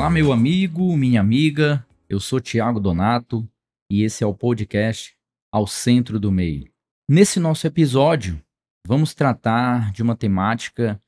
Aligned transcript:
Olá, 0.00 0.08
meu 0.08 0.32
amigo, 0.32 0.96
minha 0.96 1.20
amiga. 1.20 1.86
Eu 2.08 2.18
sou 2.18 2.40
Tiago 2.40 2.80
Donato 2.80 3.46
e 3.92 4.02
esse 4.02 4.24
é 4.24 4.26
o 4.26 4.32
podcast 4.32 5.14
Ao 5.52 5.66
Centro 5.66 6.18
do 6.18 6.32
Meio. 6.32 6.72
Nesse 7.06 7.38
nosso 7.38 7.66
episódio, 7.66 8.42
vamos 8.86 9.12
tratar 9.12 9.92
de 9.92 10.02
uma 10.02 10.16
temática 10.16 10.98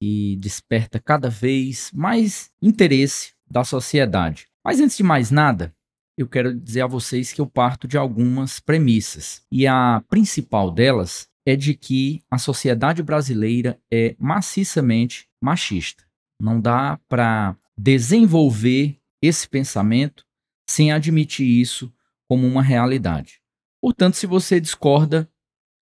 que 0.00 0.36
desperta 0.36 0.98
cada 0.98 1.28
vez 1.28 1.90
mais 1.92 2.50
interesse 2.62 3.34
da 3.46 3.62
sociedade. 3.62 4.48
Mas 4.64 4.80
antes 4.80 4.96
de 4.96 5.02
mais 5.02 5.30
nada, 5.30 5.74
eu 6.16 6.26
quero 6.26 6.58
dizer 6.58 6.80
a 6.80 6.86
vocês 6.86 7.34
que 7.34 7.42
eu 7.42 7.46
parto 7.46 7.86
de 7.86 7.98
algumas 7.98 8.58
premissas. 8.58 9.42
E 9.52 9.66
a 9.66 10.02
principal 10.08 10.70
delas 10.70 11.28
é 11.44 11.54
de 11.54 11.74
que 11.74 12.22
a 12.30 12.38
sociedade 12.38 13.02
brasileira 13.02 13.78
é 13.92 14.16
maciçamente 14.18 15.28
machista. 15.42 16.04
Não 16.40 16.58
dá 16.58 16.98
para 17.06 17.54
desenvolver 17.82 19.00
esse 19.22 19.48
pensamento 19.48 20.26
sem 20.68 20.92
admitir 20.92 21.46
isso 21.46 21.90
como 22.28 22.46
uma 22.46 22.62
realidade. 22.62 23.40
Portanto, 23.80 24.14
se 24.14 24.26
você 24.26 24.60
discorda, 24.60 25.30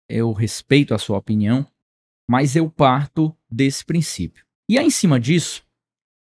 eu 0.09 0.33
respeito 0.33 0.95
a 0.95 0.99
sua 0.99 1.19
opinião, 1.19 1.67
mas 2.29 2.57
eu 2.57 2.71
parto 2.71 3.37
desse 3.51 3.85
princípio. 3.85 4.47
E 4.71 4.79
aí, 4.79 4.87
em 4.87 4.91
cima 4.91 5.21
disso, 5.21 5.67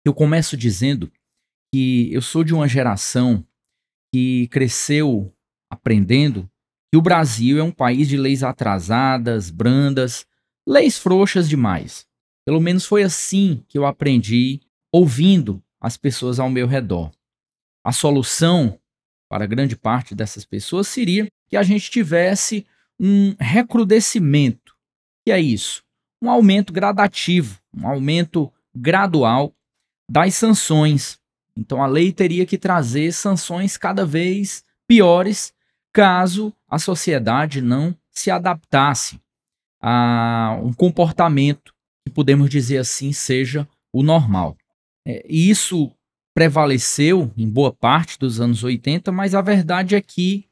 eu 0.06 0.14
começo 0.14 0.56
dizendo 0.56 1.10
que 1.72 2.08
eu 2.12 2.22
sou 2.22 2.44
de 2.44 2.54
uma 2.54 2.68
geração 2.68 3.44
que 4.14 4.46
cresceu 4.48 5.34
aprendendo 5.68 6.48
que 6.90 6.96
o 6.96 7.02
Brasil 7.02 7.58
é 7.58 7.62
um 7.64 7.72
país 7.72 8.08
de 8.08 8.16
leis 8.16 8.44
atrasadas, 8.44 9.50
brandas, 9.50 10.24
leis 10.66 10.96
frouxas 10.96 11.48
demais. 11.48 12.06
Pelo 12.46 12.60
menos 12.60 12.84
foi 12.84 13.02
assim 13.02 13.64
que 13.68 13.76
eu 13.76 13.84
aprendi 13.84 14.60
ouvindo 14.92 15.62
as 15.80 15.96
pessoas 15.96 16.40
ao 16.40 16.50
meu 16.50 16.66
redor. 16.66 17.10
A 17.84 17.92
solução 17.92 18.78
para 19.28 19.46
grande 19.46 19.76
parte 19.76 20.14
dessas 20.14 20.44
pessoas 20.44 20.88
seria 20.88 21.28
que 21.48 21.56
a 21.56 21.62
gente 21.62 21.90
tivesse 21.90 22.66
um 22.98 23.34
recrudescimento. 23.38 24.74
Que 25.24 25.32
é 25.32 25.40
isso? 25.40 25.82
Um 26.22 26.30
aumento 26.30 26.72
gradativo, 26.72 27.60
um 27.76 27.86
aumento 27.86 28.52
gradual 28.74 29.54
das 30.10 30.34
sanções. 30.34 31.18
Então 31.56 31.82
a 31.82 31.86
lei 31.86 32.12
teria 32.12 32.46
que 32.46 32.58
trazer 32.58 33.12
sanções 33.12 33.76
cada 33.76 34.04
vez 34.04 34.64
piores 34.86 35.52
caso 35.92 36.52
a 36.68 36.78
sociedade 36.78 37.60
não 37.60 37.94
se 38.10 38.30
adaptasse 38.30 39.20
a 39.80 40.58
um 40.62 40.72
comportamento 40.72 41.72
que 42.04 42.12
podemos 42.12 42.50
dizer 42.50 42.78
assim 42.78 43.12
seja 43.12 43.68
o 43.92 44.02
normal. 44.02 44.56
É, 45.08 45.24
e 45.26 45.48
isso 45.48 45.90
prevaleceu 46.34 47.32
em 47.34 47.48
boa 47.48 47.72
parte 47.72 48.18
dos 48.18 48.42
anos 48.42 48.62
80, 48.62 49.10
mas 49.10 49.34
a 49.34 49.40
verdade 49.40 49.94
é 49.94 50.02
que 50.02 50.46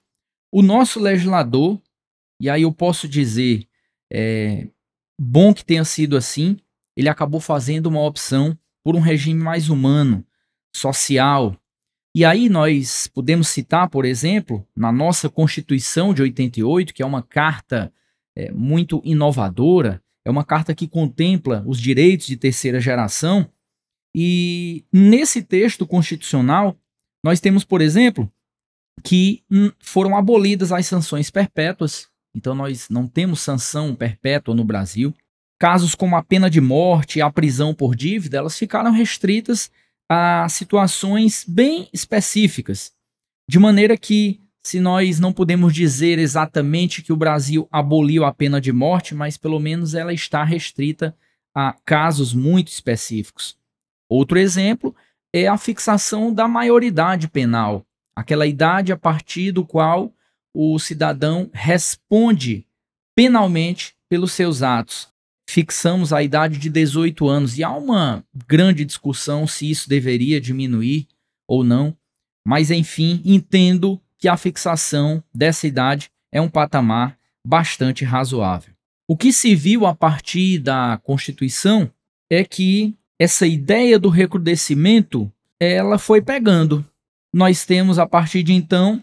o 0.51 0.63
nosso 0.63 0.98
legislador, 0.98 1.79
e 2.41 2.48
aí 2.48 2.63
eu 2.63 2.73
posso 2.73 3.07
dizer, 3.07 3.69
é, 4.11 4.67
bom 5.21 5.53
que 5.53 5.63
tenha 5.63 5.85
sido 5.85 6.17
assim, 6.17 6.57
ele 6.97 7.11
acabou 7.11 7.39
fazendo 7.39 7.87
uma 7.87 8.01
opção 8.01 8.59
por 8.83 8.97
um 8.97 9.01
regime 9.01 9.43
mais 9.43 9.69
humano, 9.69 10.25
social. 10.75 11.55
E 12.15 12.25
aí 12.25 12.48
nós 12.48 13.07
podemos 13.09 13.48
citar, 13.48 13.91
por 13.91 14.07
exemplo, 14.07 14.67
na 14.75 14.91
nossa 14.91 15.29
Constituição 15.29 16.15
de 16.15 16.23
88, 16.23 16.95
que 16.95 17.03
é 17.03 17.07
uma 17.07 17.23
carta 17.23 17.93
é, 18.35 18.51
muito 18.51 19.03
inovadora, 19.05 20.03
é 20.25 20.31
uma 20.31 20.45
carta 20.45 20.75
que 20.75 20.89
contempla 20.89 21.63
os 21.67 21.79
direitos 21.79 22.27
de 22.27 22.37
terceira 22.37 22.81
geração, 22.81 23.51
e 24.19 24.83
nesse 24.91 25.42
texto 25.42 25.86
constitucional, 25.86 26.75
nós 27.22 27.39
temos, 27.39 27.64
por 27.64 27.83
exemplo, 27.83 28.33
que 29.05 29.45
foram 29.79 30.17
abolidas 30.17 30.73
as 30.73 30.86
sanções 30.86 31.30
perpétuas. 31.30 32.08
Então, 32.35 32.55
nós 32.55 32.89
não 32.89 33.07
temos 33.07 33.42
sanção 33.42 33.95
perpétua 33.95 34.55
no 34.55 34.64
Brasil. 34.64 35.14
Casos 35.61 35.95
como 35.95 36.17
a 36.17 36.23
pena 36.23 36.48
de 36.48 36.63
morte 36.63 37.18
e 37.18 37.23
a 37.23 37.30
prisão 37.30 37.74
por 37.74 37.95
dívida, 37.95 38.39
elas 38.39 38.58
ficaram 38.58 38.91
restritas 38.91 39.70
a 40.11 40.48
situações 40.48 41.45
bem 41.46 41.91
específicas. 41.92 42.95
De 43.46 43.58
maneira 43.58 43.98
que, 43.98 44.41
se 44.64 44.80
nós 44.80 45.20
não 45.20 45.30
podemos 45.30 45.74
dizer 45.74 46.18
exatamente 46.18 47.02
que 47.02 47.12
o 47.12 47.17
Brasil 47.17 47.68
aboliu 47.70 48.24
a 48.24 48.33
pena 48.33 48.62
de 48.62 48.73
morte, 48.73 49.14
mas 49.14 49.36
pelo 49.36 49.61
menos 49.61 49.95
ela 49.95 50.12
está 50.14 50.42
restrita 50.42 51.14
a 51.55 51.74
casos 51.85 52.33
muito 52.33 52.68
específicos. 52.68 53.58
Outro 54.08 54.39
exemplo 54.39 54.94
é 55.33 55.46
a 55.46 55.58
fixação 55.58 56.33
da 56.33 56.48
maioridade 56.48 57.28
penal, 57.28 57.84
aquela 58.14 58.46
idade 58.46 58.92
a 58.92 58.96
partir 58.96 59.52
do 59.52 59.64
qual 59.64 60.12
o 60.55 60.78
cidadão 60.78 61.50
responde 61.52 62.67
penalmente 63.14 63.94
pelos 64.08 64.33
seus 64.33 64.62
atos. 64.62 65.08
Fixamos 65.48 66.12
a 66.12 66.22
idade 66.22 66.58
de 66.58 66.68
18 66.68 67.28
anos 67.28 67.58
e 67.58 67.62
há 67.62 67.70
uma 67.70 68.24
grande 68.46 68.84
discussão 68.84 69.46
se 69.46 69.70
isso 69.70 69.89
deveria 69.89 70.40
diminuir 70.40 71.06
ou 71.46 71.62
não, 71.62 71.96
mas 72.46 72.70
enfim, 72.70 73.20
entendo 73.24 74.00
que 74.18 74.28
a 74.28 74.36
fixação 74.36 75.23
dessa 75.34 75.67
idade 75.67 76.11
é 76.33 76.40
um 76.40 76.48
patamar 76.48 77.18
bastante 77.46 78.05
razoável. 78.05 78.74
O 79.08 79.17
que 79.17 79.33
se 79.33 79.55
viu 79.55 79.86
a 79.86 79.94
partir 79.94 80.58
da 80.58 80.98
Constituição 81.05 81.90
é 82.28 82.42
que 82.44 82.96
essa 83.19 83.47
ideia 83.47 83.99
do 83.99 84.09
recrudescimento, 84.09 85.31
ela 85.59 85.99
foi 85.99 86.21
pegando. 86.21 86.85
Nós 87.33 87.65
temos 87.65 87.99
a 87.99 88.07
partir 88.07 88.43
de 88.43 88.53
então 88.53 89.03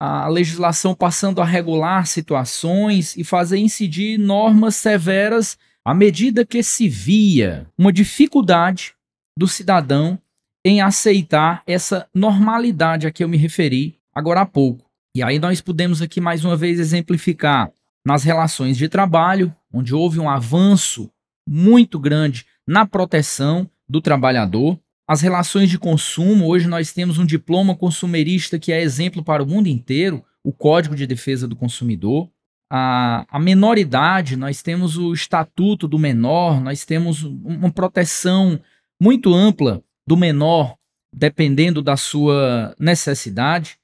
a 0.00 0.28
legislação 0.28 0.94
passando 0.94 1.40
a 1.40 1.44
regular 1.44 2.06
situações 2.06 3.16
e 3.16 3.24
fazer 3.24 3.58
incidir 3.58 4.18
normas 4.18 4.76
severas 4.76 5.58
à 5.84 5.92
medida 5.92 6.46
que 6.46 6.62
se 6.62 6.88
via 6.88 7.66
uma 7.76 7.92
dificuldade 7.92 8.94
do 9.36 9.48
cidadão 9.48 10.18
em 10.64 10.80
aceitar 10.80 11.62
essa 11.66 12.06
normalidade 12.14 13.06
a 13.06 13.10
que 13.10 13.24
eu 13.24 13.28
me 13.28 13.36
referi 13.36 13.98
agora 14.14 14.42
há 14.42 14.46
pouco. 14.46 14.88
E 15.14 15.22
aí 15.22 15.38
nós 15.38 15.60
podemos 15.60 16.02
aqui 16.02 16.20
mais 16.20 16.44
uma 16.44 16.56
vez 16.56 16.78
exemplificar 16.78 17.72
nas 18.04 18.22
relações 18.22 18.76
de 18.76 18.88
trabalho, 18.88 19.54
onde 19.72 19.94
houve 19.94 20.20
um 20.20 20.28
avanço 20.28 21.10
muito 21.48 21.98
grande 21.98 22.46
na 22.68 22.86
proteção 22.86 23.68
do 23.88 23.98
trabalhador. 23.98 24.78
As 25.08 25.22
relações 25.22 25.70
de 25.70 25.78
consumo, 25.78 26.46
hoje 26.46 26.68
nós 26.68 26.92
temos 26.92 27.16
um 27.16 27.24
diploma 27.24 27.74
consumerista 27.74 28.58
que 28.58 28.70
é 28.70 28.82
exemplo 28.82 29.24
para 29.24 29.42
o 29.42 29.46
mundo 29.46 29.68
inteiro, 29.68 30.22
o 30.44 30.52
Código 30.52 30.94
de 30.94 31.06
Defesa 31.06 31.48
do 31.48 31.56
Consumidor. 31.56 32.30
A, 32.70 33.24
a 33.30 33.40
menoridade, 33.40 34.36
nós 34.36 34.60
temos 34.60 34.98
o 34.98 35.14
Estatuto 35.14 35.88
do 35.88 35.98
Menor, 35.98 36.60
nós 36.60 36.84
temos 36.84 37.22
uma 37.22 37.72
proteção 37.72 38.60
muito 39.00 39.32
ampla 39.32 39.82
do 40.06 40.14
menor, 40.14 40.76
dependendo 41.14 41.80
da 41.80 41.96
sua 41.96 42.76
necessidade. 42.78 43.78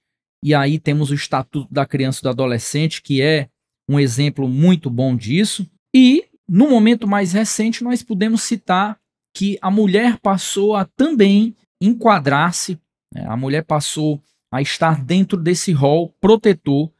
E 0.44 0.54
aí 0.54 0.78
temos 0.78 1.10
o 1.10 1.14
Estatuto 1.14 1.72
da 1.72 1.86
Criança 1.86 2.20
e 2.20 2.24
do 2.24 2.28
Adolescente, 2.28 3.00
que 3.00 3.22
é 3.22 3.48
um 3.88 3.98
exemplo 3.98 4.46
muito 4.46 4.90
bom 4.90 5.16
disso. 5.16 5.66
E 5.94 6.26
no 6.48 6.68
momento 6.68 7.06
mais 7.06 7.32
recente, 7.32 7.82
nós 7.82 8.02
podemos 8.02 8.42
citar 8.42 8.98
que 9.34 9.58
a 9.60 9.70
mulher 9.70 10.18
passou 10.20 10.76
a 10.76 10.84
também 10.84 11.56
enquadrar-se, 11.80 12.78
né? 13.12 13.24
a 13.26 13.36
mulher 13.36 13.64
passou 13.64 14.22
a 14.52 14.62
estar 14.62 15.02
dentro 15.02 15.38
desse 15.38 15.72
rol 15.72 16.14
protetor. 16.20 16.90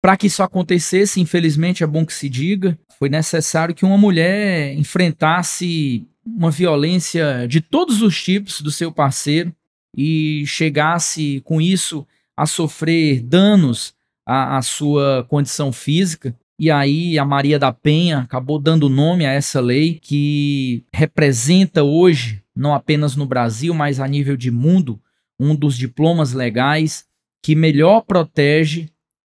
Para 0.00 0.16
que 0.16 0.26
isso 0.26 0.42
acontecesse, 0.42 1.20
infelizmente 1.20 1.82
é 1.82 1.86
bom 1.86 2.04
que 2.04 2.12
se 2.12 2.28
diga, 2.28 2.78
foi 2.98 3.08
necessário 3.08 3.74
que 3.74 3.84
uma 3.84 3.98
mulher 3.98 4.74
enfrentasse 4.74 6.06
uma 6.24 6.50
violência 6.50 7.46
de 7.48 7.60
todos 7.60 8.02
os 8.02 8.22
tipos 8.22 8.60
do 8.60 8.70
seu 8.70 8.92
parceiro 8.92 9.54
e 9.96 10.44
chegasse 10.46 11.40
com 11.44 11.60
isso 11.60 12.06
a 12.36 12.46
sofrer 12.46 13.22
danos 13.22 13.94
à, 14.26 14.56
à 14.56 14.62
sua 14.62 15.24
condição 15.28 15.72
física. 15.72 16.34
E 16.64 16.70
aí 16.70 17.18
a 17.18 17.26
Maria 17.26 17.58
da 17.58 17.70
Penha 17.74 18.20
acabou 18.20 18.58
dando 18.58 18.88
nome 18.88 19.26
a 19.26 19.30
essa 19.30 19.60
lei 19.60 19.98
que 20.00 20.82
representa 20.90 21.84
hoje, 21.84 22.42
não 22.56 22.72
apenas 22.72 23.14
no 23.14 23.26
Brasil, 23.26 23.74
mas 23.74 24.00
a 24.00 24.08
nível 24.08 24.34
de 24.34 24.50
mundo, 24.50 24.98
um 25.38 25.54
dos 25.54 25.76
diplomas 25.76 26.32
legais 26.32 27.04
que 27.42 27.54
melhor 27.54 28.00
protege 28.00 28.88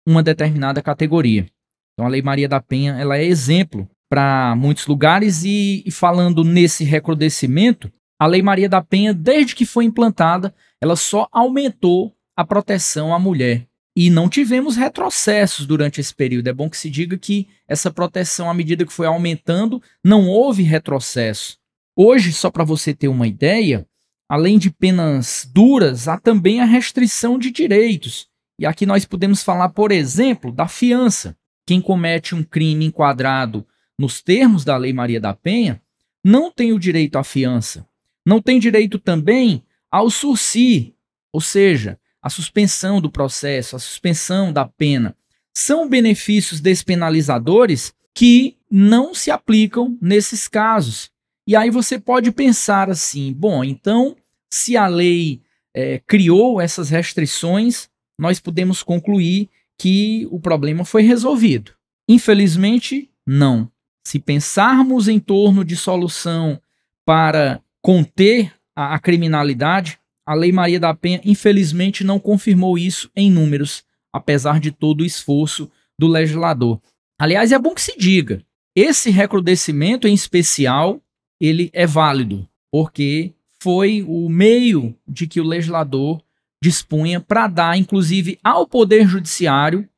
uma 0.06 0.22
determinada 0.22 0.82
categoria. 0.82 1.46
Então 1.94 2.04
a 2.04 2.08
Lei 2.10 2.20
Maria 2.20 2.46
da 2.46 2.60
Penha 2.60 2.98
ela 2.98 3.16
é 3.16 3.24
exemplo 3.24 3.88
para 4.10 4.54
muitos 4.54 4.86
lugares 4.86 5.42
e, 5.42 5.82
e 5.86 5.90
falando 5.90 6.44
nesse 6.44 6.84
recrudescimento, 6.84 7.90
a 8.20 8.26
Lei 8.26 8.42
Maria 8.42 8.68
da 8.68 8.82
Penha, 8.82 9.14
desde 9.14 9.54
que 9.54 9.64
foi 9.64 9.86
implantada, 9.86 10.54
ela 10.82 10.96
só 10.96 11.26
aumentou 11.32 12.14
a 12.36 12.44
proteção 12.44 13.14
à 13.14 13.18
mulher. 13.18 13.66
E 13.94 14.08
não 14.08 14.28
tivemos 14.28 14.76
retrocessos 14.76 15.66
durante 15.66 16.00
esse 16.00 16.14
período. 16.14 16.48
É 16.48 16.52
bom 16.52 16.70
que 16.70 16.78
se 16.78 16.88
diga 16.88 17.18
que 17.18 17.48
essa 17.68 17.90
proteção, 17.90 18.48
à 18.48 18.54
medida 18.54 18.86
que 18.86 18.92
foi 18.92 19.06
aumentando, 19.06 19.82
não 20.02 20.28
houve 20.28 20.62
retrocesso. 20.62 21.58
Hoje, 21.94 22.32
só 22.32 22.50
para 22.50 22.64
você 22.64 22.94
ter 22.94 23.08
uma 23.08 23.26
ideia, 23.26 23.86
além 24.28 24.58
de 24.58 24.70
penas 24.70 25.46
duras, 25.52 26.08
há 26.08 26.18
também 26.18 26.60
a 26.60 26.64
restrição 26.64 27.38
de 27.38 27.50
direitos. 27.50 28.28
E 28.58 28.64
aqui 28.64 28.86
nós 28.86 29.04
podemos 29.04 29.42
falar, 29.42 29.68
por 29.70 29.92
exemplo, 29.92 30.50
da 30.50 30.66
fiança. 30.66 31.36
Quem 31.66 31.80
comete 31.80 32.34
um 32.34 32.42
crime 32.42 32.86
enquadrado 32.86 33.66
nos 33.98 34.22
termos 34.22 34.64
da 34.64 34.76
Lei 34.76 34.92
Maria 34.92 35.20
da 35.20 35.34
Penha 35.34 35.82
não 36.24 36.50
tem 36.50 36.72
o 36.72 36.78
direito 36.78 37.18
à 37.18 37.24
fiança. 37.24 37.86
Não 38.24 38.40
tem 38.40 38.58
direito 38.58 38.98
também 38.98 39.62
ao 39.90 40.08
sursi, 40.08 40.94
ou 41.32 41.40
seja, 41.40 41.98
a 42.22 42.30
suspensão 42.30 43.00
do 43.00 43.10
processo, 43.10 43.74
a 43.74 43.78
suspensão 43.78 44.52
da 44.52 44.64
pena. 44.64 45.16
São 45.52 45.88
benefícios 45.88 46.60
despenalizadores 46.60 47.92
que 48.14 48.56
não 48.70 49.14
se 49.14 49.30
aplicam 49.30 49.98
nesses 50.00 50.46
casos. 50.46 51.10
E 51.46 51.56
aí 51.56 51.70
você 51.70 51.98
pode 51.98 52.30
pensar 52.30 52.88
assim: 52.88 53.32
bom, 53.32 53.64
então, 53.64 54.16
se 54.48 54.76
a 54.76 54.86
lei 54.86 55.40
é, 55.74 56.00
criou 56.06 56.60
essas 56.60 56.88
restrições, 56.88 57.88
nós 58.18 58.38
podemos 58.38 58.82
concluir 58.82 59.50
que 59.76 60.28
o 60.30 60.38
problema 60.38 60.84
foi 60.84 61.02
resolvido. 61.02 61.72
Infelizmente, 62.08 63.10
não. 63.26 63.70
Se 64.06 64.18
pensarmos 64.18 65.08
em 65.08 65.18
torno 65.18 65.64
de 65.64 65.76
solução 65.76 66.60
para 67.04 67.60
conter 67.80 68.52
a, 68.74 68.94
a 68.94 68.98
criminalidade, 68.98 69.98
a 70.26 70.34
Lei 70.34 70.52
Maria 70.52 70.78
da 70.78 70.94
Penha, 70.94 71.20
infelizmente, 71.24 72.04
não 72.04 72.18
confirmou 72.18 72.78
isso 72.78 73.10
em 73.14 73.30
números, 73.30 73.84
apesar 74.12 74.60
de 74.60 74.70
todo 74.70 75.00
o 75.00 75.06
esforço 75.06 75.70
do 75.98 76.06
legislador. 76.06 76.80
Aliás, 77.18 77.52
é 77.52 77.58
bom 77.58 77.74
que 77.74 77.82
se 77.82 77.96
diga, 77.98 78.44
esse 78.74 79.10
recrudescimento 79.10 80.08
em 80.08 80.14
especial, 80.14 81.00
ele 81.40 81.70
é 81.72 81.86
válido, 81.86 82.48
porque 82.70 83.34
foi 83.62 84.02
o 84.02 84.28
meio 84.28 84.96
de 85.06 85.26
que 85.26 85.40
o 85.40 85.44
legislador 85.44 86.22
dispunha 86.62 87.20
para 87.20 87.46
dar, 87.48 87.76
inclusive, 87.76 88.38
ao 88.42 88.66
Poder 88.66 89.06
Judiciário 89.06 89.88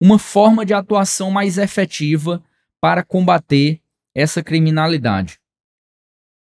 uma 0.00 0.18
forma 0.18 0.66
de 0.66 0.74
atuação 0.74 1.30
mais 1.30 1.58
efetiva 1.58 2.42
para 2.80 3.04
combater 3.04 3.80
essa 4.14 4.42
criminalidade. 4.42 5.38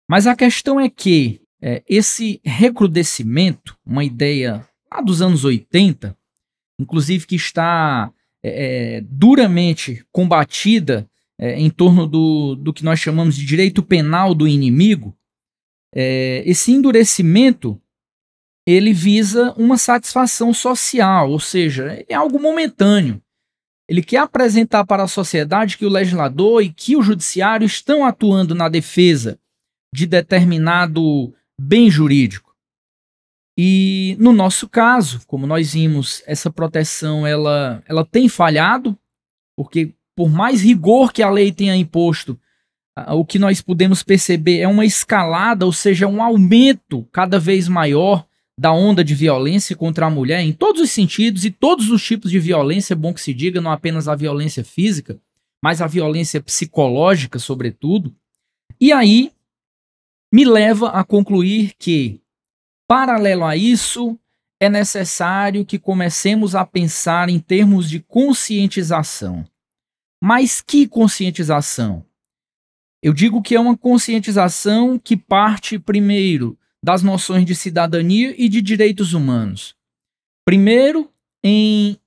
Mas 0.09 0.27
a 0.27 0.37
questão 0.37 0.79
é 0.81 0.89
que 0.89 1.41
é, 1.61 1.83
esse 1.89 2.41
recrudescimento, 2.45 3.77
uma 3.85 4.05
ideia 4.05 4.67
lá 4.93 5.01
dos 5.01 5.21
anos 5.21 5.45
80, 5.45 6.17
inclusive 6.81 7.27
que 7.27 7.37
está 7.37 8.13
é, 8.43 8.97
é, 8.97 9.01
duramente 9.03 10.05
combatida 10.13 11.09
é, 11.39 11.59
em 11.59 11.71
torno 11.71 12.07
do, 12.07 12.55
do 12.55 12.73
que 12.73 12.85
nós 12.85 13.01
chamamos 13.01 13.37
de 13.37 13.45
direito 13.45 13.83
penal 13.83 14.35
do 14.35 14.47
inimigo, 14.47 15.17
é, 15.95 16.43
esse 16.47 16.73
endurecimento 16.73 17.81
ele 18.67 18.93
visa 18.93 19.55
uma 19.57 19.79
satisfação 19.79 20.53
social, 20.53 21.31
ou 21.31 21.41
seja, 21.41 22.05
é 22.07 22.15
algo 22.15 22.39
momentâneo. 22.39 23.23
Ele 23.89 24.03
quer 24.03 24.19
apresentar 24.19 24.85
para 24.85 25.05
a 25.05 25.09
sociedade 25.09 25.79
que 25.79 25.87
o 25.87 25.91
legislador 25.91 26.63
e 26.63 26.69
que 26.69 26.95
o 26.95 27.03
judiciário 27.03 27.65
estão 27.65 28.05
atuando 28.05 28.55
na 28.55 28.69
defesa 28.69 29.39
de 29.95 30.07
determinado 30.07 31.35
bem 31.61 31.91
jurídico. 31.91 32.55
E 33.57 34.17
no 34.21 34.33
nosso 34.33 34.69
caso, 34.69 35.21
como 35.27 35.47
nós 35.47 35.73
vimos, 35.73 36.23
essa 36.27 36.51
proteção 36.51 37.27
ela, 37.27 37.83
ela 37.89 38.05
tem 38.05 38.29
falhado, 38.29 38.97
porque 39.57 39.95
por 40.15 40.31
mais 40.31 40.63
rigor 40.63 41.13
que 41.13 41.23
a 41.23 41.31
lei 41.31 41.51
tenha 41.51 41.75
imposto, 41.75 42.39
o 43.09 43.25
que 43.25 43.39
nós 43.39 43.61
podemos 43.61 44.03
perceber 44.03 44.59
é 44.59 44.69
uma 44.69 44.85
escalada, 44.85 45.67
ou 45.67 45.73
seja, 45.73 46.07
um 46.07 46.23
aumento 46.23 47.07
cada 47.13 47.39
vez 47.39 47.69
maior 47.69 48.25
da 48.59 48.73
onda 48.73 49.05
de 49.05 49.15
violência 49.15 49.77
contra 49.77 50.07
a 50.07 50.11
mulher 50.11 50.41
em 50.41 50.53
todos 50.53 50.83
os 50.83 50.91
sentidos 50.91 51.45
e 51.45 51.51
todos 51.51 51.91
os 51.91 52.05
tipos 52.05 52.31
de 52.31 52.41
violência, 52.41 52.95
é 52.95 52.97
bom 52.97 53.15
que 53.15 53.21
se 53.21 53.33
diga, 53.33 53.61
não 53.61 53.71
apenas 53.71 54.09
a 54.09 54.17
violência 54.17 54.65
física, 54.65 55.21
mas 55.63 55.81
a 55.81 55.87
violência 55.87 56.41
psicológica, 56.41 57.39
sobretudo. 57.39 58.15
E 58.81 58.93
aí 58.93 59.31
me 60.33 60.45
leva 60.45 60.91
a 60.91 61.05
concluir 61.05 61.75
que 61.79 62.21
Paralelo 62.89 63.45
a 63.45 63.55
isso, 63.55 64.19
é 64.59 64.71
necessário 64.71 65.63
que 65.63 65.79
comecemos 65.79 66.55
a 66.55 66.65
pensar 66.65 67.29
em 67.29 67.39
termos 67.39 67.89
de 67.89 68.01
conscientização. 68.01 69.45
Mas 70.23 70.63
que 70.63 70.89
conscientização? 70.89 72.03
Eu 73.03 73.13
digo 73.13 73.43
que 73.43 73.55
é 73.55 73.61
uma 73.61 73.77
conscientização 73.77 74.99
que 74.99 75.19
parte, 75.19 75.79
primeiro, 75.79 76.59
das 76.83 77.03
noções 77.03 77.45
de 77.45 77.55
cidadania 77.55 78.35
e 78.39 78.49
de 78.49 78.63
direitos 78.63 79.13
humanos. 79.13 79.77
Primeiro, 80.47 81.13
em 81.45 82.01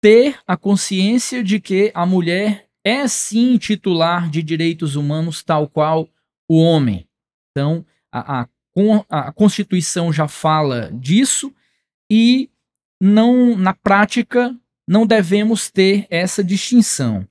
ter 0.00 0.38
a 0.46 0.56
consciência 0.56 1.42
de 1.42 1.58
que 1.58 1.90
a 1.92 2.06
mulher 2.06 2.68
é 2.84 3.08
sim 3.08 3.58
titular 3.58 4.30
de 4.30 4.44
direitos 4.44 4.94
humanos, 4.94 5.42
tal 5.42 5.68
qual 5.68 6.08
o 6.48 6.62
homem. 6.62 7.09
Então, 7.60 7.84
a, 8.10 8.42
a 8.42 8.48
a 9.08 9.32
Constituição 9.32 10.12
já 10.12 10.28
fala 10.28 10.90
disso 10.92 11.52
e 12.10 12.48
não 13.00 13.56
na 13.56 13.74
prática 13.74 14.56
não 14.88 15.06
devemos 15.06 15.70
ter 15.70 16.06
essa 16.08 16.42
distinção. 16.42 17.26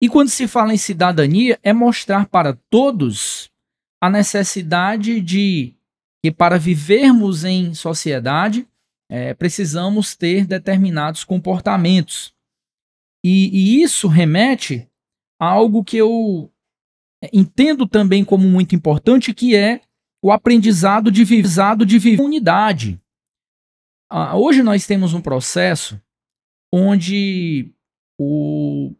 E 0.00 0.08
quando 0.08 0.28
se 0.28 0.48
fala 0.48 0.74
em 0.74 0.78
cidadania, 0.78 1.58
é 1.62 1.72
mostrar 1.72 2.26
para 2.26 2.58
todos 2.68 3.50
a 4.00 4.10
necessidade 4.10 5.20
de 5.20 5.74
que 6.22 6.32
para 6.32 6.58
vivermos 6.58 7.44
em 7.44 7.74
sociedade 7.74 8.66
é, 9.08 9.34
precisamos 9.34 10.16
ter 10.16 10.46
determinados 10.46 11.22
comportamentos. 11.22 12.34
E, 13.22 13.48
e 13.52 13.82
isso 13.82 14.08
remete 14.08 14.88
a 15.38 15.46
algo 15.46 15.84
que 15.84 15.96
eu 15.96 16.50
entendo 17.32 17.86
também 17.86 18.24
como 18.24 18.48
muito 18.48 18.74
importante, 18.74 19.34
que 19.34 19.54
é 19.54 19.80
o 20.22 20.32
aprendizado 20.32 21.10
de 21.10 21.24
visado 21.24 21.84
de 21.84 21.98
viver 21.98 22.22
unidade. 22.22 23.00
Ah, 24.10 24.36
hoje 24.36 24.62
nós 24.62 24.86
temos 24.86 25.12
um 25.12 25.20
processo 25.20 26.00
onde 26.72 27.72
o, 28.18 28.94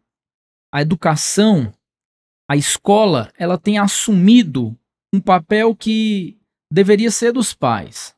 a 0.73 0.81
educação, 0.81 1.73
a 2.49 2.55
escola, 2.55 3.31
ela 3.37 3.57
tem 3.57 3.77
assumido 3.77 4.77
um 5.13 5.19
papel 5.19 5.75
que 5.75 6.39
deveria 6.71 7.09
ser 7.09 7.31
dos 7.31 7.53
pais. 7.53 8.15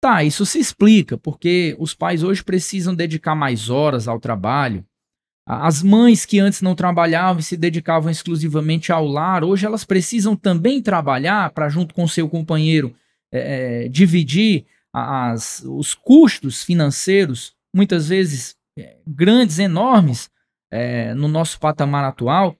Tá, 0.00 0.22
isso 0.22 0.44
se 0.44 0.58
explica, 0.58 1.16
porque 1.16 1.74
os 1.78 1.94
pais 1.94 2.22
hoje 2.22 2.44
precisam 2.44 2.94
dedicar 2.94 3.34
mais 3.34 3.70
horas 3.70 4.06
ao 4.06 4.20
trabalho, 4.20 4.86
as 5.46 5.82
mães 5.82 6.24
que 6.24 6.40
antes 6.40 6.62
não 6.62 6.74
trabalhavam 6.74 7.40
e 7.40 7.42
se 7.42 7.56
dedicavam 7.56 8.10
exclusivamente 8.10 8.90
ao 8.90 9.06
lar, 9.06 9.44
hoje 9.44 9.66
elas 9.66 9.84
precisam 9.84 10.34
também 10.34 10.80
trabalhar 10.80 11.50
para, 11.50 11.68
junto 11.68 11.94
com 11.94 12.08
seu 12.08 12.28
companheiro, 12.28 12.94
é, 13.30 13.88
dividir 13.88 14.64
as, 14.92 15.62
os 15.66 15.92
custos 15.92 16.62
financeiros, 16.62 17.54
muitas 17.74 18.08
vezes 18.08 18.56
é, 18.78 18.96
grandes, 19.06 19.58
enormes, 19.58 20.30
é, 20.70 21.12
no 21.14 21.28
nosso 21.28 21.60
patamar 21.60 22.04
atual. 22.04 22.56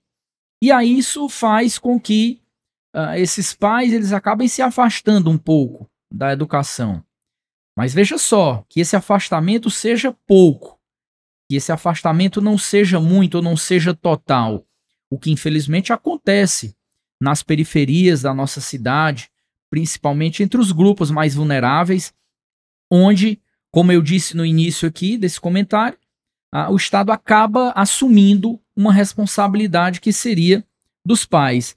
E 0.62 0.70
aí 0.70 0.98
isso 0.98 1.28
faz 1.28 1.78
com 1.78 1.98
que 1.98 2.42
uh, 2.94 3.14
esses 3.16 3.54
pais 3.54 3.92
eles 3.92 4.12
acabem 4.12 4.48
se 4.48 4.62
afastando 4.62 5.30
um 5.30 5.38
pouco 5.38 5.88
da 6.12 6.32
educação. 6.32 7.02
Mas 7.76 7.92
veja 7.92 8.18
só, 8.18 8.64
que 8.68 8.80
esse 8.80 8.94
afastamento 8.94 9.70
seja 9.70 10.16
pouco 10.26 10.73
que 11.48 11.56
esse 11.56 11.72
afastamento 11.72 12.40
não 12.40 12.56
seja 12.56 12.98
muito 13.00 13.36
ou 13.36 13.42
não 13.42 13.56
seja 13.56 13.94
total, 13.94 14.66
o 15.10 15.18
que 15.18 15.30
infelizmente 15.30 15.92
acontece 15.92 16.74
nas 17.20 17.42
periferias 17.42 18.22
da 18.22 18.34
nossa 18.34 18.60
cidade, 18.60 19.30
principalmente 19.70 20.42
entre 20.42 20.60
os 20.60 20.72
grupos 20.72 21.10
mais 21.10 21.34
vulneráveis, 21.34 22.12
onde, 22.90 23.40
como 23.70 23.92
eu 23.92 24.02
disse 24.02 24.36
no 24.36 24.44
início 24.44 24.88
aqui 24.88 25.16
desse 25.16 25.40
comentário, 25.40 25.98
o 26.70 26.76
Estado 26.76 27.10
acaba 27.10 27.72
assumindo 27.74 28.60
uma 28.76 28.92
responsabilidade 28.92 30.00
que 30.00 30.12
seria 30.12 30.64
dos 31.04 31.26
pais. 31.26 31.76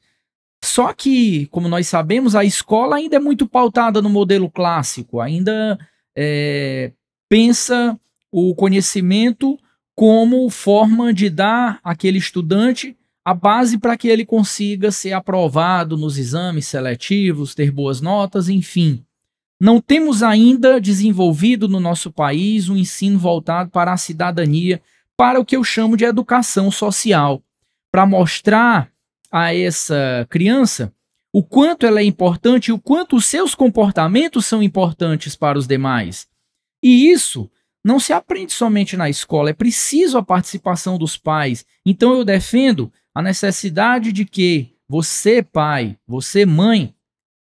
Só 0.63 0.93
que, 0.93 1.47
como 1.47 1.67
nós 1.67 1.87
sabemos, 1.87 2.35
a 2.35 2.43
escola 2.43 2.97
ainda 2.97 3.15
é 3.15 3.19
muito 3.19 3.47
pautada 3.47 4.01
no 4.01 4.09
modelo 4.09 4.49
clássico, 4.49 5.19
ainda 5.19 5.79
é, 6.15 6.91
pensa 7.29 7.99
o 8.31 8.53
conhecimento 8.55 9.57
como 9.95 10.49
forma 10.49 11.13
de 11.13 11.29
dar 11.29 11.79
àquele 11.83 12.17
estudante 12.17 12.95
a 13.25 13.33
base 13.33 13.77
para 13.77 13.97
que 13.97 14.07
ele 14.07 14.25
consiga 14.25 14.91
ser 14.91 15.11
aprovado 15.11 15.97
nos 15.97 16.17
exames 16.17 16.65
seletivos, 16.67 17.53
ter 17.53 17.71
boas 17.71 17.99
notas, 17.99 18.47
enfim. 18.47 19.03
Não 19.59 19.81
temos 19.81 20.23
ainda 20.23 20.79
desenvolvido 20.79 21.67
no 21.67 21.79
nosso 21.79 22.11
país 22.11 22.69
um 22.69 22.77
ensino 22.77 23.17
voltado 23.17 23.69
para 23.69 23.91
a 23.91 23.97
cidadania, 23.97 24.81
para 25.17 25.39
o 25.39 25.45
que 25.45 25.57
eu 25.57 25.63
chamo 25.63 25.97
de 25.97 26.05
educação 26.05 26.69
social, 26.69 27.41
para 27.91 28.05
mostrar 28.05 28.89
a 29.31 29.53
essa 29.53 30.25
criança 30.29 30.93
o 31.33 31.43
quanto 31.43 31.85
ela 31.85 31.99
é 31.99 32.03
importante 32.03 32.67
e 32.67 32.71
o 32.71 32.79
quanto 32.79 33.15
os 33.15 33.25
seus 33.25 33.53
comportamentos 33.53 34.45
são 34.45 34.63
importantes 34.63 35.35
para 35.35 35.57
os 35.57 35.67
demais. 35.67 36.27
E 36.81 37.11
isso 37.11 37.49
não 37.83 37.99
se 37.99 38.13
aprende 38.13 38.53
somente 38.53 38.97
na 38.97 39.09
escola, 39.09 39.49
é 39.49 39.53
preciso 39.53 40.17
a 40.17 40.23
participação 40.23 40.97
dos 40.97 41.17
pais. 41.17 41.65
Então 41.85 42.13
eu 42.13 42.25
defendo 42.25 42.91
a 43.13 43.21
necessidade 43.21 44.11
de 44.11 44.25
que 44.25 44.75
você, 44.87 45.41
pai, 45.41 45.97
você, 46.07 46.45
mãe, 46.45 46.93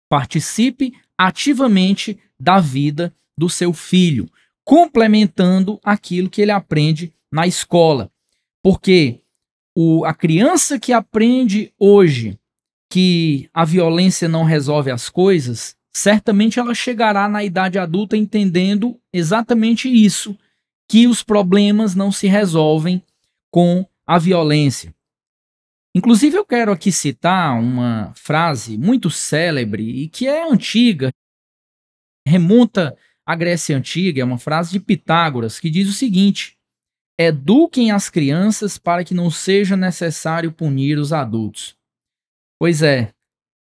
participe 0.09 0.93
ativamente 1.17 2.19
da 2.39 2.61
vida 2.61 3.15
do 3.37 3.49
seu 3.49 3.73
filho, 3.73 4.29
complementando 4.65 5.81
aquilo 5.83 6.31
que 6.31 6.43
ele 6.43 6.51
aprende 6.51 7.13
na 7.33 7.47
escola. 7.47 8.11
Porque 8.63 9.21
o, 9.77 10.05
a 10.05 10.15
criança 10.15 10.79
que 10.79 10.93
aprende 10.93 11.73
hoje 11.79 12.39
que 12.91 13.49
a 13.53 13.65
violência 13.65 14.29
não 14.29 14.45
resolve 14.45 14.91
as 14.91 15.09
coisas, 15.09 15.77
certamente 15.95 16.59
ela 16.59 16.75
chegará 16.75 17.29
na 17.29 17.45
idade 17.45 17.79
adulta 17.79 18.17
entendendo 18.17 19.01
exatamente 19.13 19.89
isso, 19.89 20.37
que 20.89 21.07
os 21.07 21.23
problemas 21.23 21.95
não 21.95 22.11
se 22.11 22.27
resolvem 22.27 23.03
com 23.51 23.87
a 24.07 24.19
violência. 24.19 24.95
Inclusive, 25.97 26.37
eu 26.37 26.45
quero 26.45 26.73
aqui 26.73 26.91
citar 26.91 27.59
uma 27.59 28.13
frase 28.15 28.77
muito 28.77 29.09
célebre 29.09 30.03
e 30.03 30.09
que 30.09 30.27
é 30.27 30.51
antiga, 30.51 31.13
remonta 32.27 32.97
à 33.25 33.37
Grécia 33.37 33.77
Antiga, 33.77 34.21
é 34.21 34.25
uma 34.25 34.39
frase 34.39 34.73
de 34.73 34.81
Pitágoras, 34.81 35.61
que 35.61 35.71
diz 35.71 35.89
o 35.89 35.93
seguinte: 35.93 36.59
Eduquem 37.19 37.93
as 37.93 38.11
crianças 38.11 38.77
para 38.77 39.05
que 39.05 39.15
não 39.15 39.31
seja 39.31 39.77
necessário 39.77 40.53
punir 40.53 40.99
os 40.99 41.13
adultos. 41.13 41.77
Pois 42.59 42.83
é, 42.83 43.13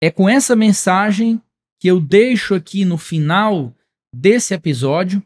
é 0.02 0.10
com 0.10 0.28
essa 0.28 0.56
mensagem 0.56 1.40
que 1.84 1.88
eu 1.88 2.00
deixo 2.00 2.54
aqui 2.54 2.82
no 2.82 2.96
final 2.96 3.76
desse 4.10 4.54
episódio 4.54 5.22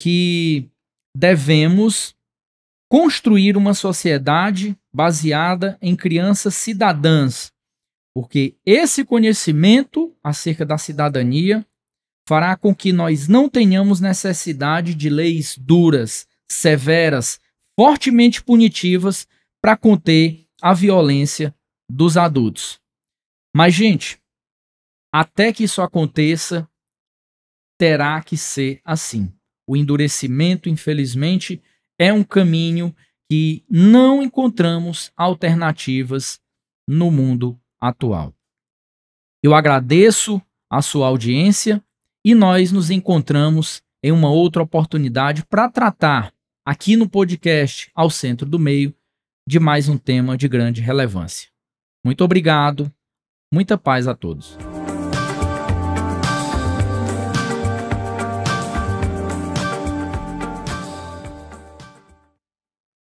que 0.00 0.70
devemos 1.14 2.16
construir 2.90 3.58
uma 3.58 3.74
sociedade 3.74 4.74
baseada 4.90 5.76
em 5.82 5.94
crianças 5.94 6.54
cidadãs, 6.54 7.52
porque 8.14 8.56
esse 8.64 9.04
conhecimento 9.04 10.16
acerca 10.24 10.64
da 10.64 10.78
cidadania 10.78 11.62
fará 12.26 12.56
com 12.56 12.74
que 12.74 12.90
nós 12.90 13.28
não 13.28 13.46
tenhamos 13.46 14.00
necessidade 14.00 14.94
de 14.94 15.10
leis 15.10 15.58
duras, 15.58 16.26
severas, 16.50 17.38
fortemente 17.78 18.42
punitivas 18.42 19.28
para 19.62 19.76
conter 19.76 20.46
a 20.62 20.72
violência 20.72 21.54
dos 21.86 22.16
adultos. 22.16 22.80
Mas, 23.54 23.74
gente, 23.74 24.18
até 25.18 25.50
que 25.50 25.64
isso 25.64 25.80
aconteça, 25.80 26.68
terá 27.78 28.20
que 28.22 28.36
ser 28.36 28.82
assim. 28.84 29.32
O 29.66 29.74
endurecimento, 29.74 30.68
infelizmente, 30.68 31.62
é 31.98 32.12
um 32.12 32.22
caminho 32.22 32.94
que 33.26 33.64
não 33.66 34.22
encontramos 34.22 35.10
alternativas 35.16 36.38
no 36.86 37.10
mundo 37.10 37.58
atual. 37.80 38.34
Eu 39.42 39.54
agradeço 39.54 40.40
a 40.70 40.82
sua 40.82 41.06
audiência 41.06 41.82
e 42.22 42.34
nós 42.34 42.70
nos 42.70 42.90
encontramos 42.90 43.80
em 44.02 44.12
uma 44.12 44.30
outra 44.30 44.62
oportunidade 44.62 45.46
para 45.46 45.70
tratar 45.70 46.30
aqui 46.62 46.94
no 46.94 47.08
podcast 47.08 47.90
Ao 47.94 48.10
Centro 48.10 48.46
do 48.46 48.58
Meio 48.58 48.94
de 49.48 49.58
mais 49.58 49.88
um 49.88 49.96
tema 49.96 50.36
de 50.36 50.46
grande 50.46 50.82
relevância. 50.82 51.48
Muito 52.04 52.22
obrigado, 52.22 52.92
muita 53.50 53.78
paz 53.78 54.06
a 54.06 54.14
todos. 54.14 54.58